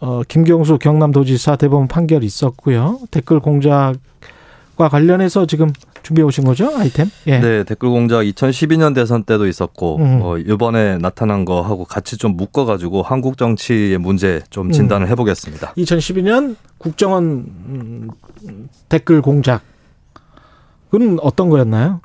어, 0.00 0.22
김경수 0.26 0.78
경남도지사 0.78 1.56
대법원 1.56 1.88
판결 1.88 2.22
있었고요. 2.22 3.00
댓글 3.10 3.40
공작과 3.40 4.88
관련해서 4.90 5.46
지금 5.46 5.72
준비해 6.02 6.24
오신 6.24 6.44
거죠? 6.44 6.70
아이템? 6.76 7.10
예. 7.26 7.40
네, 7.40 7.64
댓글 7.64 7.90
공작 7.90 8.22
2012년 8.22 8.94
대선 8.94 9.24
때도 9.24 9.46
있었고, 9.46 9.96
음. 9.96 10.20
어, 10.22 10.38
이번에 10.38 10.98
나타난 10.98 11.44
거 11.44 11.60
하고 11.62 11.84
같이 11.84 12.16
좀 12.16 12.36
묶어가지고 12.36 13.02
한국 13.02 13.36
정치의 13.36 13.98
문제 13.98 14.42
좀 14.50 14.70
진단을 14.70 15.06
음. 15.06 15.10
해보겠습니다. 15.10 15.74
2012년 15.74 16.56
국정원 16.78 17.24
음, 17.24 18.10
댓글 18.88 19.20
공작. 19.20 19.62
그건 20.90 21.18
어떤 21.20 21.50
거였나요? 21.50 22.00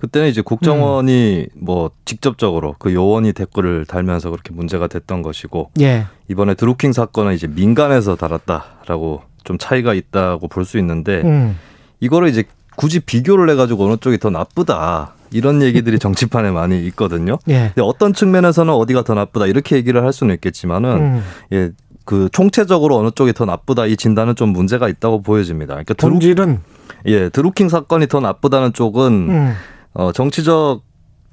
그때는 0.00 0.28
이제 0.28 0.40
국정원이 0.42 1.46
음. 1.54 1.60
뭐 1.64 1.90
직접적으로 2.04 2.74
그 2.78 2.92
요원이 2.94 3.32
댓글을 3.32 3.84
달면서 3.86 4.30
그렇게 4.30 4.52
문제가 4.52 4.86
됐던 4.86 5.22
것이고 5.22 5.70
예. 5.80 6.06
이번에 6.28 6.54
드루킹 6.54 6.92
사건은 6.92 7.34
이제 7.34 7.46
민간에서 7.46 8.16
달았다라고 8.16 9.22
좀 9.44 9.58
차이가 9.58 9.94
있다고 9.94 10.48
볼 10.48 10.64
수 10.64 10.78
있는데 10.78 11.22
음. 11.22 11.56
이거를 12.00 12.28
이제 12.28 12.44
굳이 12.76 13.00
비교를 13.00 13.50
해가지고 13.50 13.84
어느 13.86 13.96
쪽이 13.98 14.18
더 14.18 14.30
나쁘다 14.30 15.14
이런 15.32 15.62
얘기들이 15.62 15.98
정치판에 16.00 16.50
많이 16.50 16.84
있거든요. 16.86 17.38
예. 17.48 17.72
근데 17.74 17.82
어떤 17.82 18.12
측면에서는 18.14 18.72
어디가 18.72 19.04
더 19.04 19.14
나쁘다 19.14 19.46
이렇게 19.46 19.76
얘기를 19.76 20.02
할 20.04 20.12
수는 20.12 20.34
있겠지만은 20.36 20.90
음. 20.96 21.22
예. 21.52 21.70
그 22.06 22.28
총체적으로 22.32 22.96
어느 22.96 23.10
쪽이 23.14 23.34
더 23.34 23.44
나쁘다 23.44 23.86
이 23.86 23.96
진단은 23.96 24.34
좀 24.34 24.48
문제가 24.48 24.88
있다고 24.88 25.22
보여집니다. 25.22 25.74
그러니까 25.74 25.94
본질은 25.94 26.60
드루, 27.04 27.14
예 27.14 27.28
드루킹 27.28 27.68
사건이 27.68 28.08
더 28.08 28.18
나쁘다는 28.20 28.72
쪽은 28.72 29.12
음. 29.12 29.54
어, 29.92 30.12
정치적 30.12 30.82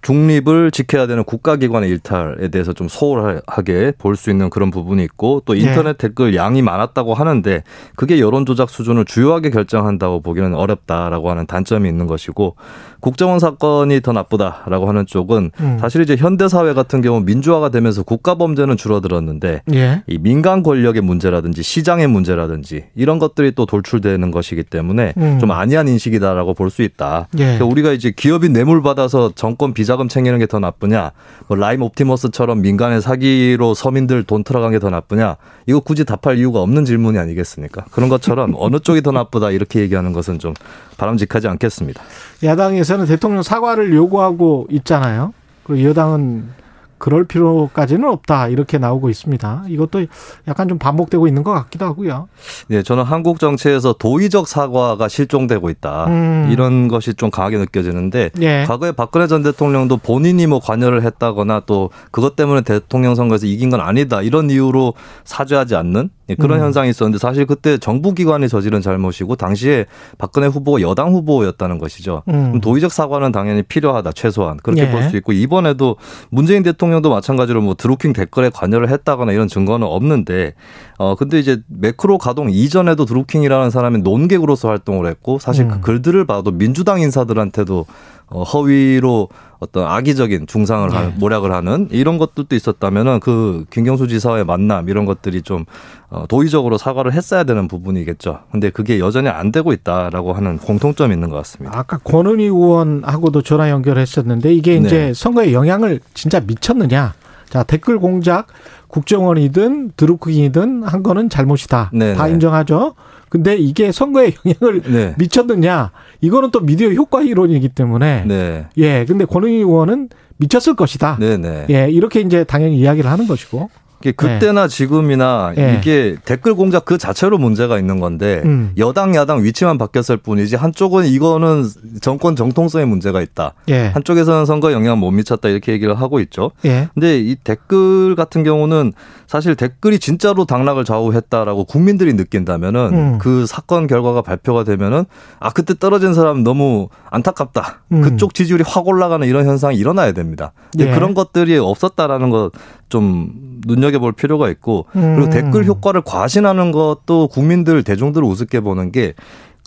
중립을 0.08 0.72
지켜야 0.72 1.06
되는 1.06 1.26
국가기관의 1.26 1.90
일탈에 1.90 2.48
대해서 2.48 2.72
좀 2.72 2.88
소홀하게 2.88 3.92
볼 3.98 4.16
수 4.16 4.32
있는 4.32 4.50
그런 4.50 4.72
부분이 4.72 5.04
있고 5.04 5.44
또 5.46 5.54
네. 5.54 5.60
인터넷 5.60 5.92
네. 5.92 6.08
댓글 6.08 6.34
양이 6.34 6.62
많았다고 6.64 7.14
하는데 7.14 7.62
그게 7.96 8.20
여론 8.20 8.46
조작 8.48 8.70
수준을 8.70 9.06
주요하게 9.06 9.52
결정한다고 9.52 10.22
보기는 10.22 10.56
어렵다라고 10.56 11.30
하는 11.30 11.46
단점이 11.46 11.88
있는 11.88 12.08
것이고 12.08 12.56
국정원 13.00 13.38
사건이 13.40 14.02
더 14.02 14.12
나쁘다라고 14.14 14.88
하는 14.88 15.06
쪽은 15.06 15.52
음. 15.60 15.78
사실 15.80 16.02
이제 16.02 16.16
현대 16.16 16.48
사회 16.48 16.74
같은 16.74 17.02
경우 17.02 17.20
민주화가 17.20 17.70
되면서 17.70 18.02
국가 18.02 18.36
범죄는 18.36 18.76
줄어들었는데 18.78 19.62
예. 19.74 20.04
이 20.08 20.18
민간 20.18 20.64
권력의 20.64 21.02
문제라든지 21.04 21.62
시장의 21.62 22.08
문제라든지 22.08 22.86
이런 22.96 23.20
것들이 23.20 23.52
또 23.52 23.66
돌출되는 23.68 24.32
것이기 24.32 24.64
때문에 24.64 25.14
음. 25.18 25.38
좀 25.40 25.52
안이한 25.52 25.88
인식이다라고 25.90 26.54
볼 26.54 26.68
수 26.70 26.82
있다. 26.82 27.28
예. 27.38 27.44
그러니까 27.44 27.66
우리가 27.66 27.92
이제 27.92 28.12
기업이 28.16 28.50
뇌물 28.50 28.82
받아서 28.82 29.32
정권 29.36 29.74
비자 29.74 29.97
금 29.98 30.08
챙기는 30.08 30.38
게 30.40 30.46
더 30.48 30.60
나쁘냐, 30.60 31.12
뭐 31.48 31.58
라임 31.58 31.82
옵티머스처럼 31.82 32.62
민간의 32.62 33.02
사기로 33.02 33.74
서민들 33.74 34.24
돈 34.24 34.44
틀어간 34.44 34.72
게 34.72 34.80
더 34.80 34.90
나쁘냐, 34.90 35.36
이거 35.66 35.80
굳이 35.80 36.06
답할 36.06 36.38
이유가 36.38 36.62
없는 36.62 36.86
질문이 36.86 37.18
아니겠습니까? 37.20 37.86
그런 37.92 38.08
것처럼 38.10 38.54
어느 38.60 38.80
쪽이 38.80 39.02
더 39.02 39.12
나쁘다 39.12 39.52
이렇게 39.52 39.82
얘기하는 39.82 40.14
것은 40.14 40.40
좀 40.40 40.54
바람직하지 40.98 41.48
않겠습니다. 41.48 42.02
야당에서는 42.44 43.06
대통령 43.08 43.44
사과를 43.44 43.94
요구하고 43.94 44.68
있잖아요. 44.72 45.34
그리고 45.64 45.90
여당은 45.90 46.50
그럴 46.98 47.26
필요까지는 47.26 48.08
없다 48.10 48.48
이렇게 48.48 48.78
나오고 48.78 49.10
있습니다. 49.10 49.66
이것도 49.68 50.06
약간 50.48 50.68
좀 50.68 50.78
반복되고 50.78 51.28
있는 51.28 51.44
것 51.44 51.52
같기도 51.54 51.86
하고요. 51.86 52.28
네, 52.68 52.84
저는 52.84 53.04
한국 53.04 53.40
정치에서 53.40 53.94
도의적 53.94 54.48
사과가 54.48 55.08
실종되고 55.08 55.70
있다 55.70 56.08
음. 56.08 56.50
이런 56.52 56.88
것이 56.88 57.14
좀 57.14 57.30
강하게 57.30 57.58
느껴지는데 57.58 58.32
예. 58.42 58.64
과거에 58.68 58.92
박근혜 58.92 59.28
전 59.28 59.44
대통령도 59.44 59.98
본인이 59.98 60.48
뭐 60.48 60.60
관여를 60.60 61.04
했다거나 61.04 61.62
또 61.66 61.90
그것 62.12 62.36
때문에 62.36 62.62
대통령 62.62 63.16
선거에서 63.16 63.46
이긴 63.46 63.70
건 63.70 63.82
아니다 63.82 64.22
이런 64.22 64.50
이유로 64.50 64.94
사죄하지 65.24 65.76
않는 65.76 66.10
예, 66.30 66.36
그런 66.36 66.60
음. 66.60 66.66
현상이 66.66 66.90
있었는데 66.90 67.20
사실 67.20 67.46
그때 67.46 67.78
정부 67.78 68.14
기관이 68.14 68.50
저지른 68.50 68.82
잘못이고 68.82 69.36
당시에 69.36 69.86
박근혜 70.18 70.48
후보가 70.48 70.82
여당 70.82 71.14
후보였다는 71.14 71.78
것이죠. 71.78 72.24
음. 72.28 72.60
도의적 72.60 72.92
사과는 72.92 73.32
당연히 73.32 73.64
필요하다 73.64 74.12
최소한 74.12 74.58
그렇게 74.58 74.84
예. 74.84 74.92
볼수 74.92 75.16
있고 75.18 75.32
이번에도 75.32 75.96
문재인 76.30 76.64
대통령 76.64 76.87
도 77.02 77.10
마찬가지로 77.10 77.62
뭐 77.62 77.76
드루킹 77.76 78.14
댓글에 78.14 78.50
관여를 78.50 78.90
했다거나 78.90 79.32
이런 79.32 79.48
증거는 79.48 79.86
없는데 79.86 80.54
어 80.98 81.16
근데 81.16 81.40
이제 81.40 81.62
매크로 81.68 82.18
가동 82.18 82.50
이전에도 82.50 83.06
드루킹이라는 83.06 83.70
사람이 83.70 84.00
논객으로서 84.00 84.70
활동을 84.70 85.08
했고 85.08 85.38
사실 85.40 85.68
그 85.68 85.76
음. 85.76 85.82
그 85.82 85.86
글들을 85.88 86.26
봐도 86.26 86.52
민주당 86.52 87.00
인사들한테도 87.02 87.86
어, 88.30 88.44
허위로 88.44 89.30
어떤 89.60 89.88
악의적인 89.88 90.48
중상을 90.48 90.90
네. 90.90 91.14
모략을 91.18 91.52
하는 91.52 91.88
이런 91.92 92.18
것들도 92.18 92.56
있었다면은 92.56 93.20
그 93.22 93.66
김경수 93.72 94.08
지사와의 94.08 94.46
만남 94.46 94.90
이런 94.90 95.06
것들이 95.06 95.42
좀 95.42 95.66
어, 96.10 96.26
도의적으로 96.28 96.78
사과를 96.78 97.14
했어야 97.14 97.44
되는 97.44 97.68
부분이겠죠. 97.68 98.40
근데 98.52 98.70
그게 98.70 99.00
여전히 99.00 99.30
안 99.30 99.52
되고 99.52 99.74
있다라고 99.74 100.34
하는 100.34 100.58
공통점이 100.58 101.14
있는 101.14 101.30
것 101.30 101.38
같습니다. 101.38 101.78
아까 101.78 101.98
권은희 101.98 102.46
의원하고도 102.46 103.42
전화 103.42 103.70
연결했었는데 103.70 104.54
이게 104.54 104.76
이제 104.76 105.08
네. 105.08 105.14
선거에 105.14 105.54
영향을 105.54 106.02
진짜 106.14 106.40
미쳤느냐? 106.40 107.14
자 107.50 107.64
댓글 107.64 108.00
공작 108.00 108.48
국정원이든 108.88 109.92
드루킹이든 109.98 110.84
한 110.84 111.04
거는 111.04 111.30
잘못이다. 111.30 111.92
네네. 111.94 112.16
다 112.16 112.26
네. 112.26 112.34
인정하죠. 112.34 112.96
근데 113.30 113.58
이게 113.58 113.92
선거에 113.92 114.34
영향을 114.46 114.82
네. 114.84 115.16
미쳤느냐? 115.20 115.92
이거는 116.22 116.52
또 116.52 116.62
미디어 116.62 116.90
효과 116.92 117.22
이론이기 117.22 117.70
때문에 117.70 118.24
네. 118.26 118.68
예. 118.78 119.06
근데 119.06 119.26
권은희 119.26 119.56
의원은 119.56 120.10
미쳤을 120.38 120.76
것이다. 120.76 121.18
네네. 121.20 121.66
네. 121.68 121.86
예. 121.86 121.90
이렇게 121.90 122.22
이제 122.22 122.44
당연히 122.44 122.78
이야기를 122.80 123.10
하는 123.10 123.28
것이고. 123.28 123.70
그때나 124.12 124.64
네. 124.64 124.68
지금이나 124.68 125.54
네. 125.56 125.78
이게 125.78 126.16
댓글 126.26 126.56
공작 126.56 126.86
그 126.86 126.98
자체로 126.98 127.38
문제가 127.38 127.78
있는 127.80 128.00
건데 128.00 128.42
음. 128.46 128.72
여당 128.78 129.16
야당 129.16 129.44
위치만 129.44 129.78
바뀌었을 129.78 130.18
뿐이지 130.18 130.56
한쪽은 130.56 131.06
이거는 131.06 131.66
정권 132.02 132.36
정통성에 132.36 132.86
문제가 132.86 133.22
있다. 133.22 133.54
예. 133.70 133.88
한쪽에서는 133.88 134.46
선거 134.46 134.72
영향 134.72 135.00
못 135.00 135.12
미쳤다 135.12 135.50
이렇게 135.50 135.72
얘기를 135.72 136.00
하고 136.00 136.20
있죠. 136.20 136.52
예. 136.66 136.90
근데 136.94 137.20
이 137.20 137.36
댓글 137.36 138.16
같은 138.16 138.44
경우는 138.44 138.94
사실 139.28 139.56
댓글이 139.56 140.00
진짜로 140.00 140.46
당락을 140.46 140.86
좌우했다라고 140.86 141.66
국민들이 141.66 142.14
느낀다면은 142.14 142.94
음. 142.94 143.18
그 143.18 143.46
사건 143.46 143.88
결과가 143.88 144.22
발표가 144.22 144.64
되면은 144.64 145.06
아 145.40 145.50
그때 145.52 145.74
떨어진 145.78 146.14
사람 146.14 146.44
너무 146.44 146.90
안타깝다. 147.10 147.82
음. 147.92 148.02
그쪽 148.02 148.34
지지율이 148.34 148.64
확 148.66 148.88
올라가는 148.88 149.26
이런 149.28 149.46
현상이 149.46 149.78
일어나야 149.78 150.14
됩니다. 150.14 150.54
근데 150.72 150.90
예. 150.90 150.96
그런 150.96 151.14
것들이 151.14 151.58
없었다라는 151.58 152.30
것 152.30 152.52
좀 152.90 153.62
눈여겨볼 153.66 154.14
필요가 154.14 154.50
있고 154.50 154.86
그리고 154.92 155.26
음. 155.26 155.30
댓글 155.30 155.66
효과를 155.66 156.02
과신하는 156.02 156.72
것도 156.72 157.28
국민들 157.28 157.84
대중들을 157.84 158.26
우습게 158.28 158.62
보는 158.62 158.92
게 158.92 159.14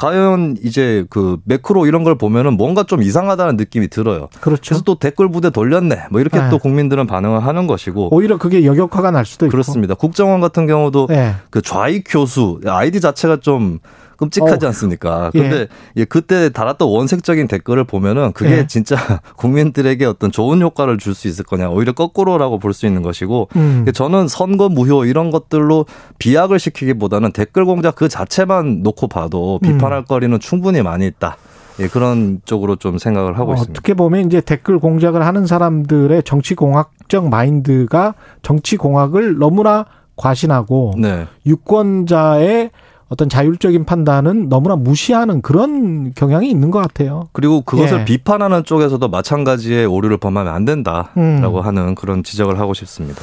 과연 0.01 0.57
이제 0.63 1.05
그 1.11 1.37
매크로 1.45 1.85
이런 1.85 2.05
걸 2.05 2.17
보면은 2.17 2.57
뭔가 2.57 2.85
좀 2.85 3.03
이상하다는 3.03 3.59
느낌이 3.59 3.89
들어요. 3.89 4.29
그렇죠. 4.41 4.63
그래서 4.71 4.83
또 4.83 4.99
댓글 4.99 5.31
부대 5.31 5.51
돌렸네. 5.51 6.05
뭐 6.11 6.23
이렇게 6.23 6.41
네. 6.41 6.49
또 6.49 6.59
국민들은 6.59 7.07
반응을 7.07 7.45
하는 7.45 7.67
것이고 7.67 8.15
오히려 8.15 8.39
그게 8.39 8.65
역효과가 8.65 9.11
날 9.11 9.27
수도 9.27 9.45
있고 9.45 9.51
그렇습니다. 9.51 9.95
국정원 9.95 10.41
같은 10.41 10.67
경우도 10.67 11.09
네. 11.11 11.35
그 11.51 11.61
좌익 11.61 12.05
교수 12.09 12.61
아이디 12.65 13.03
자체가 13.03 13.41
좀 13.41 13.79
끔찍하지 14.21 14.67
어. 14.67 14.69
않습니까? 14.69 15.31
근데 15.33 15.67
예. 15.97 16.05
그때 16.05 16.51
달았던 16.51 16.87
원색적인 16.87 17.49
댓글을 17.49 17.85
보면은 17.85 18.33
그게 18.33 18.59
예. 18.59 18.67
진짜 18.67 18.97
국민들에게 19.37 20.05
어떤 20.05 20.31
좋은 20.31 20.61
효과를 20.63 20.99
줄 20.99 21.15
수 21.15 21.27
있을 21.29 21.45
거냐 21.45 21.71
오히려 21.71 21.93
거꾸로라고 21.93 22.59
볼 22.59 22.73
수 22.73 22.87
있는 22.87 23.03
것이고 23.03 23.49
음. 23.57 23.85
저는 23.93 24.29
선거 24.29 24.69
무효 24.69 25.05
이런 25.05 25.31
것들로 25.33 25.87
비약을 26.19 26.59
시키기보다는 26.61 27.33
댓글 27.33 27.65
공작 27.65 27.97
그 27.97 28.09
자체만 28.09 28.83
놓고 28.83 29.09
봐도 29.09 29.59
음. 29.63 29.67
비판할 29.67 30.01
음. 30.01 30.05
거리는 30.05 30.39
충분히 30.39 30.83
많이 30.83 31.07
있다. 31.07 31.37
예, 31.81 31.89
그런 31.89 32.43
쪽으로 32.45 32.77
좀 32.77 32.99
생각을 32.99 33.39
하고 33.39 33.53
어, 33.53 33.55
있습니다. 33.55 33.73
어떻게 33.73 33.95
보면 33.95 34.27
이제 34.27 34.41
댓글 34.43 34.79
공작을 34.79 35.25
하는 35.25 35.47
사람들의 35.47 36.23
정치 36.25 36.55
공학적 36.55 37.29
마인드가 37.31 38.15
정치 38.43 38.77
공학을 38.77 39.39
너무나 39.39 39.87
과신하고 40.17 40.95
네. 40.99 41.27
유권자의 41.47 42.71
어떤 43.11 43.29
자율적인 43.29 43.85
판단은 43.85 44.49
너무나 44.49 44.77
무시하는 44.77 45.43
그런 45.43 46.13
경향이 46.15 46.49
있는 46.49 46.71
것 46.71 46.79
같아요. 46.79 47.29
그리고 47.33 47.61
그것을 47.63 48.01
예. 48.01 48.05
비판하는 48.05 48.63
쪽에서도 48.65 49.07
마찬가지의 49.09 49.85
오류를 49.87 50.17
범하면 50.17 50.55
안 50.55 50.65
된다라고 50.65 51.13
음. 51.19 51.61
하는 51.61 51.97
그런 51.97 52.23
지적을 52.23 52.61
하고 52.61 52.73
싶습니다. 52.73 53.21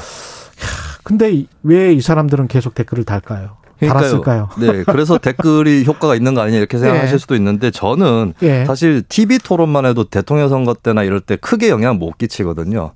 근데 1.03 1.45
왜 1.63 1.93
이 1.93 2.01
사람들은 2.01 2.49
계속 2.49 2.75
댓글을 2.75 3.05
달까요? 3.05 3.57
달았을까요? 3.79 4.49
네, 4.59 4.83
그래서 4.83 5.17
댓글이 5.19 5.85
효과가 5.85 6.15
있는 6.15 6.33
거 6.33 6.41
아니냐 6.41 6.57
이렇게 6.57 6.77
생각하실 6.77 7.13
예. 7.13 7.17
수도 7.17 7.35
있는데 7.35 7.71
저는 7.71 8.33
예. 8.41 8.65
사실 8.65 9.03
TV 9.07 9.37
토론만 9.39 9.85
해도 9.85 10.03
대통령 10.03 10.49
선거 10.49 10.73
때나 10.73 11.03
이럴 11.03 11.21
때 11.21 11.37
크게 11.37 11.69
영향 11.69 11.97
못 11.97 12.17
끼치거든요. 12.17 12.91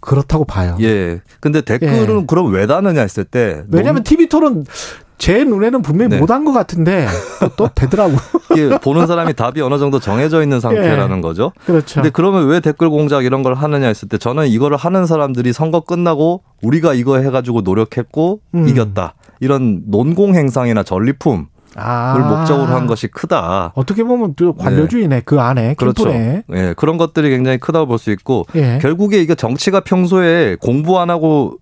그렇다고 0.00 0.44
봐요. 0.46 0.78
예. 0.80 1.20
근데 1.40 1.60
댓글은 1.60 2.20
예. 2.22 2.24
그럼 2.26 2.52
왜 2.54 2.66
다느냐 2.66 3.00
했을 3.02 3.24
때 3.24 3.64
왜냐하면 3.68 4.02
TV 4.04 4.28
토론 4.28 4.64
제 5.18 5.44
눈에는 5.44 5.82
분명히 5.82 6.10
네. 6.10 6.18
못한 6.18 6.44
것 6.44 6.52
같은데 6.52 7.06
또 7.56 7.68
되더라고. 7.74 8.12
이게 8.52 8.78
보는 8.78 9.06
사람이 9.06 9.34
답이 9.34 9.60
어느 9.60 9.78
정도 9.78 9.98
정해져 9.98 10.42
있는 10.42 10.60
상태라는 10.60 11.18
예. 11.18 11.20
거죠. 11.20 11.52
그렇죠. 11.64 11.96
근데 11.96 12.10
그러면 12.10 12.46
왜 12.46 12.60
댓글 12.60 12.90
공작 12.90 13.24
이런 13.24 13.42
걸 13.42 13.54
하느냐 13.54 13.86
했을 13.86 14.08
때 14.08 14.18
저는 14.18 14.46
이거를 14.48 14.76
하는 14.76 15.06
사람들이 15.06 15.52
선거 15.52 15.80
끝나고 15.80 16.42
우리가 16.62 16.94
이거 16.94 17.18
해가지고 17.18 17.62
노력했고 17.62 18.40
음. 18.54 18.68
이겼다 18.68 19.14
이런 19.40 19.82
논공 19.86 20.34
행상이나 20.34 20.82
전리품 20.82 21.46
아. 21.78 22.16
목적으로 22.18 22.68
한 22.74 22.86
것이 22.86 23.06
크다. 23.08 23.72
어떻게 23.74 24.02
보면 24.02 24.34
또 24.36 24.54
관료주의네 24.54 25.16
네. 25.16 25.22
그 25.24 25.40
안에 25.40 25.74
그렇죠. 25.74 26.08
예 26.08 26.42
네, 26.48 26.72
그런 26.74 26.96
것들이 26.96 27.28
굉장히 27.30 27.58
크다고 27.58 27.86
볼 27.86 27.98
수 27.98 28.10
있고 28.12 28.46
예. 28.54 28.78
결국에 28.80 29.20
이게 29.20 29.34
정치가 29.34 29.80
평소에 29.80 30.56
공부 30.60 30.98
안 30.98 31.10
하고 31.10 31.58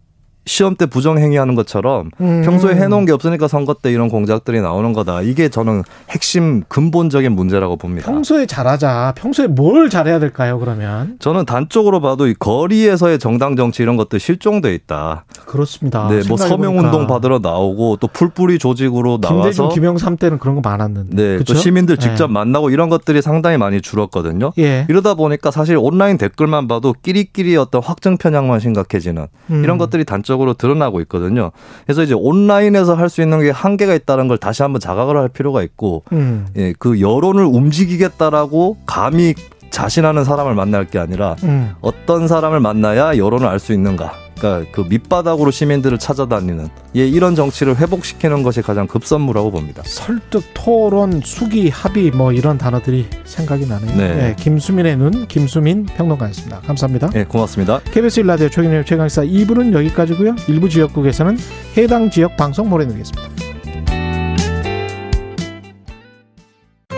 시험 0.47 0.77
때 0.77 0.87
부정행위하는 0.87 1.55
것처럼 1.55 2.11
음. 2.21 2.43
평소에 2.45 2.75
해놓은 2.75 3.07
게 3.07 3.13
없으니까 3.13 3.49
선거 3.49 3.75
때 3.75 3.91
이런 3.91 4.09
공작들이 4.09 4.61
나오는 4.61 4.93
거다. 4.93 5.23
이게 5.23 5.49
저는 5.49 5.83
핵심 6.11 6.63
근본적인 6.69 7.33
문제라고 7.33 7.77
봅니다. 7.77 8.11
평소에 8.11 8.47
잘하자. 8.47 9.15
평소에 9.17 9.47
뭘 9.47 9.89
잘해야 9.89 10.19
될까요? 10.19 10.59
그러면 10.59 11.17
저는 11.19 11.47
단적으로 11.47 12.01
봐도 12.01 12.27
이 12.27 12.35
거리에서의 12.35 13.19
정당 13.19 13.57
정치 13.57 13.83
이런 13.83 13.97
것들 13.97 14.21
실종돼 14.21 14.75
있다. 14.75 15.25
그렇습니다. 15.47 16.09
네, 16.09 16.23
뭐 16.29 16.37
서명 16.37 16.79
운동 16.79 17.07
받으러 17.07 17.39
나오고 17.39 17.97
또 17.97 18.07
풀뿌리 18.09 18.59
조직으로 18.59 19.21
나와서 19.21 19.71
김영삼 19.71 20.17
때는 20.19 20.39
그런 20.39 20.57
거 20.57 20.61
많았는데. 20.69 21.17
네, 21.17 21.39
그쵸? 21.39 21.55
또 21.55 21.59
시민들 21.59 21.97
직접 21.97 22.27
네. 22.27 22.33
만나고 22.35 22.71
이런 22.71 22.89
것들이 22.91 23.23
상당히 23.23 23.57
많이 23.57 23.81
줄었거든요. 23.81 24.53
예. 24.59 24.87
이러다 24.91 25.15
보니까 25.15 25.51
사실 25.51 25.77
온라인 25.79 26.19
댓글만 26.19 26.69
봐도 26.69 26.95
끼리끼리 27.03 27.57
어떤 27.57 27.83
확증 27.83 28.17
편향만 28.17 28.61
심각해지는 28.61 29.27
음. 29.51 29.65
이런 29.65 29.79
것들이 29.79 30.05
단적 30.05 30.34
적으로 30.35 30.55
드러나고 30.55 31.01
있거든요. 31.03 31.51
그래서 31.87 32.03
이제 32.03 32.15
온라인에서 32.15 32.95
할 32.95 33.09
수 33.09 33.23
있는 33.23 33.41
게 33.41 33.51
한계가 33.51 33.95
있다는 33.95 34.27
걸 34.27 34.39
다시 34.39 34.63
한번 34.63 34.81
자각을 34.81 35.17
할 35.17 35.29
필요가 35.29 35.63
있고, 35.63 36.03
음. 36.13 36.47
예, 36.57 36.73
그 36.79 37.01
여론을 37.01 37.45
움직이겠다라고 37.45 38.79
감히 38.87 39.35
자신하는 39.71 40.25
사람을 40.25 40.55
만날 40.55 40.85
게 40.87 40.99
아니라 40.99 41.37
음. 41.45 41.75
어떤 41.81 42.27
사람을 42.29 42.59
만나야 42.61 43.17
여론을 43.17 43.47
알 43.47 43.59
수 43.61 43.73
있는가. 43.73 44.13
그러니까 44.39 44.71
그 44.73 44.83
밑바닥으로 44.83 45.51
시민들을 45.51 45.99
찾아다니는 45.99 46.69
예, 46.97 47.07
이런 47.07 47.35
정치를 47.35 47.77
회복시키는 47.77 48.43
것이 48.43 48.63
가장 48.63 48.87
급선무라고 48.87 49.51
봅니다. 49.51 49.83
설득, 49.85 50.43
토론, 50.55 51.21
수기, 51.25 51.69
합의 51.69 52.11
뭐 52.11 52.33
이런 52.33 52.59
단어들이 52.59 53.07
생각이 53.25 53.67
나네요. 53.67 53.97
네. 53.97 54.15
네 54.15 54.37
김수민의 54.39 54.97
눈 54.97 55.27
김수민 55.29 55.87
평론가였습니다. 55.87 56.61
감사합니다. 56.61 57.11
네, 57.11 57.25
고맙습니다. 57.25 57.81
KBS 57.81 58.21
일라디오 58.21 58.49
최경영 58.49 58.85
최강사 58.85 59.23
2부는 59.23 59.73
여기까지고요. 59.73 60.37
일부 60.49 60.69
지역국에서는 60.69 61.37
해당 61.77 62.11
지역 62.11 62.37
방송 62.37 62.71
보내드리겠습니다. 62.71 63.44